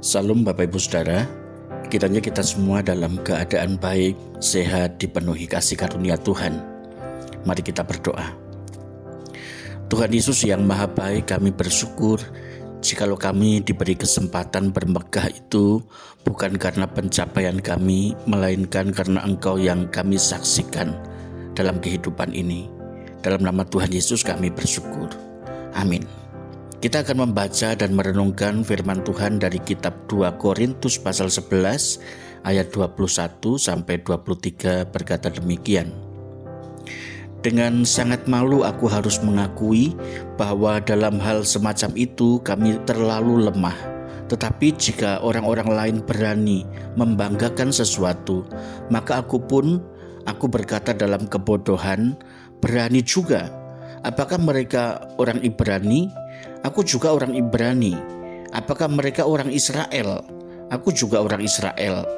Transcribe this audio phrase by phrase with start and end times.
[0.00, 1.28] Salam Bapak Ibu Saudara,
[1.92, 6.56] kiranya kita semua dalam keadaan baik, sehat, dipenuhi kasih karunia Tuhan.
[7.44, 8.32] Mari kita berdoa.
[9.92, 12.16] Tuhan Yesus yang maha baik, kami bersyukur
[12.80, 15.84] jikalau kami diberi kesempatan bermegah itu
[16.24, 20.96] bukan karena pencapaian kami, melainkan karena Engkau yang kami saksikan
[21.52, 22.72] dalam kehidupan ini.
[23.20, 25.12] Dalam nama Tuhan Yesus kami bersyukur.
[25.76, 26.19] Amin.
[26.80, 32.00] Kita akan membaca dan merenungkan firman Tuhan dari kitab 2 Korintus pasal 11
[32.48, 35.92] ayat 21 sampai 23 berkata demikian.
[37.44, 39.92] Dengan sangat malu aku harus mengakui
[40.40, 43.76] bahwa dalam hal semacam itu kami terlalu lemah.
[44.32, 46.64] Tetapi jika orang-orang lain berani
[46.96, 48.48] membanggakan sesuatu,
[48.88, 49.84] maka aku pun
[50.24, 52.16] aku berkata dalam kebodohan,
[52.64, 53.59] berani juga.
[54.00, 56.08] Apakah mereka orang Ibrani?
[56.64, 57.92] Aku juga orang Ibrani.
[58.56, 60.24] Apakah mereka orang Israel?
[60.72, 62.08] Aku juga orang Israel.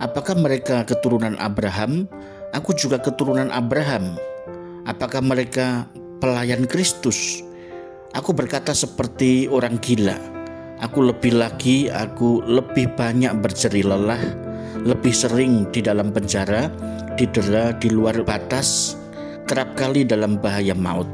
[0.00, 2.08] Apakah mereka keturunan Abraham?
[2.56, 4.16] Aku juga keturunan Abraham.
[4.88, 5.84] Apakah mereka
[6.16, 7.44] pelayan Kristus?
[8.16, 10.16] Aku berkata seperti orang gila.
[10.80, 14.20] Aku lebih lagi, aku lebih banyak berjeri lelah,
[14.80, 16.72] lebih sering di dalam penjara,
[17.14, 18.98] didera di luar batas,
[19.46, 21.06] kerap kali dalam bahaya maut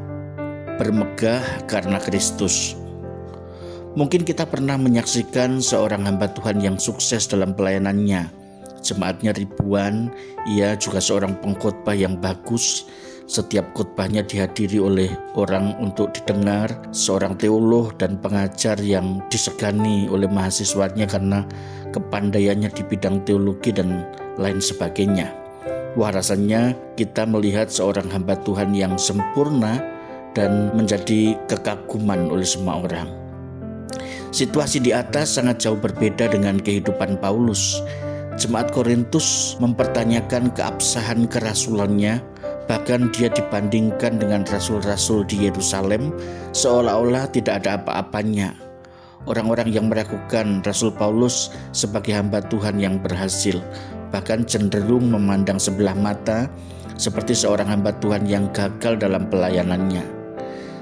[0.79, 2.79] bermegah karena Kristus.
[3.99, 8.31] Mungkin kita pernah menyaksikan seorang hamba Tuhan yang sukses dalam pelayanannya.
[8.79, 10.15] Jemaatnya ribuan,
[10.47, 12.87] ia juga seorang pengkhotbah yang bagus.
[13.29, 21.05] Setiap khotbahnya dihadiri oleh orang untuk didengar, seorang teolog dan pengajar yang disegani oleh mahasiswanya
[21.05, 21.45] karena
[21.93, 24.07] kepandaiannya di bidang teologi dan
[24.41, 25.48] lain sebagainya.
[25.97, 29.81] Wah rasanya kita melihat seorang hamba Tuhan yang sempurna
[30.37, 33.09] dan menjadi kekaguman oleh semua orang.
[34.29, 37.81] Situasi di atas sangat jauh berbeda dengan kehidupan Paulus.
[38.37, 42.21] Jemaat Korintus mempertanyakan keabsahan kerasulannya,
[42.69, 46.13] bahkan dia dibandingkan dengan rasul-rasul di Yerusalem
[46.53, 48.55] seolah-olah tidak ada apa-apanya.
[49.27, 53.59] Orang-orang yang meragukan Rasul Paulus sebagai hamba Tuhan yang berhasil,
[54.11, 56.49] bahkan cenderung memandang sebelah mata
[56.99, 60.19] seperti seorang hamba Tuhan yang gagal dalam pelayanannya.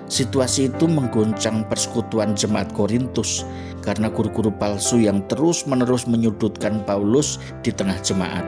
[0.07, 3.43] Situasi itu mengguncang persekutuan jemaat Korintus
[3.83, 8.47] karena guru-guru palsu yang terus-menerus menyudutkan Paulus di tengah jemaat.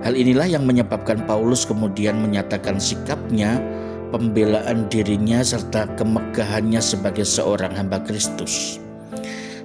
[0.00, 3.60] Hal inilah yang menyebabkan Paulus kemudian menyatakan sikapnya,
[4.08, 8.80] pembelaan dirinya serta kemegahannya sebagai seorang hamba Kristus.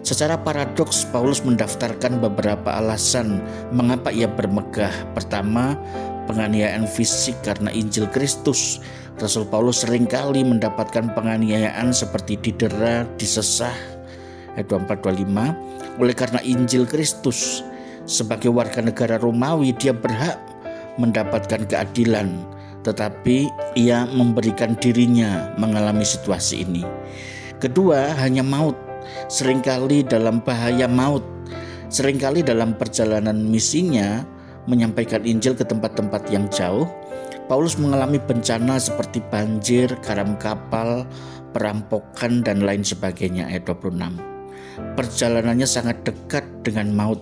[0.06, 3.42] Secara paradoks, Paulus mendaftarkan beberapa alasan
[3.74, 4.94] mengapa ia bermegah.
[5.18, 5.74] Pertama,
[6.30, 8.78] penganiayaan fisik karena Injil Kristus.
[9.18, 13.74] Rasul Paulus sering kali mendapatkan penganiayaan seperti didera, disesah,
[14.54, 17.66] ayat 24-25, oleh karena Injil Kristus.
[18.06, 20.38] Sebagai warga negara Romawi, dia berhak
[21.02, 22.46] mendapatkan keadilan,
[22.86, 26.86] tetapi ia memberikan dirinya mengalami situasi ini.
[27.58, 28.85] Kedua, hanya maut.
[29.28, 31.24] Seringkali dalam bahaya maut,
[31.90, 34.26] sering kali dalam perjalanan misinya,
[34.66, 36.90] menyampaikan Injil ke tempat-tempat yang jauh,
[37.46, 41.06] Paulus mengalami bencana seperti banjir, karam kapal,
[41.54, 43.46] perampokan, dan lain sebagainya.
[43.46, 44.18] Ayat 26.
[44.98, 47.22] Perjalanannya sangat dekat dengan maut.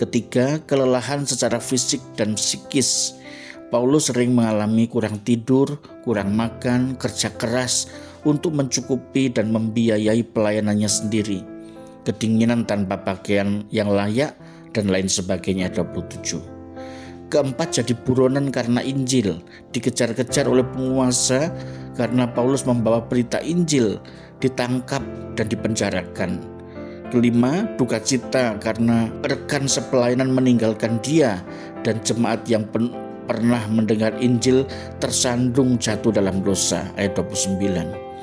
[0.00, 3.20] Ketiga, kelelahan secara fisik dan psikis.
[3.68, 7.90] Paulus sering mengalami kurang tidur, kurang makan, kerja keras
[8.24, 11.40] untuk mencukupi dan membiayai pelayanannya sendiri.
[12.04, 14.36] Kedinginan tanpa pakaian yang layak
[14.76, 16.40] dan lain sebagainya 27.
[17.32, 19.40] Keempat jadi buronan karena Injil,
[19.72, 21.48] dikejar-kejar oleh penguasa
[21.96, 23.96] karena Paulus membawa berita Injil,
[24.44, 25.00] ditangkap
[25.34, 26.30] dan dipenjarakan.
[27.08, 31.40] Kelima, duka cita karena rekan sepelayanan meninggalkan dia
[31.86, 32.90] dan jemaat yang pen
[33.24, 34.68] pernah mendengar Injil
[35.00, 36.84] tersandung jatuh dalam dosa.
[36.98, 38.13] Ayat 29.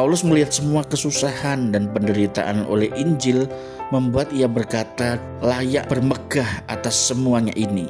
[0.00, 3.44] Paulus melihat semua kesusahan dan penderitaan oleh Injil
[3.92, 7.84] membuat ia berkata layak bermegah atas semuanya ini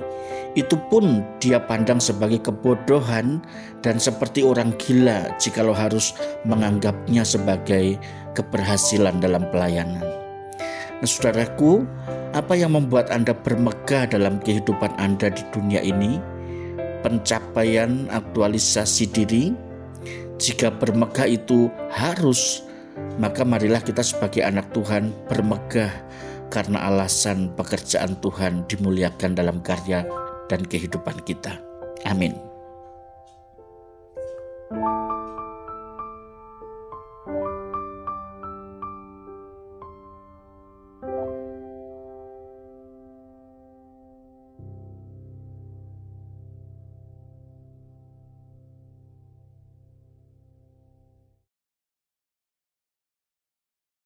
[0.58, 3.38] itu pun dia pandang sebagai kebodohan
[3.86, 6.10] dan seperti orang gila jikalau harus
[6.42, 7.94] menganggapnya sebagai
[8.34, 10.02] keberhasilan dalam pelayanan.
[10.98, 11.86] Nah, saudaraku,
[12.34, 16.18] apa yang membuat Anda bermegah dalam kehidupan Anda di dunia ini?
[17.06, 19.69] Pencapaian aktualisasi diri
[20.40, 22.64] jika bermegah itu harus,
[23.20, 25.92] maka marilah kita sebagai anak Tuhan bermegah
[26.48, 30.02] karena alasan pekerjaan Tuhan dimuliakan dalam karya
[30.48, 31.60] dan kehidupan kita.
[32.08, 32.32] Amin.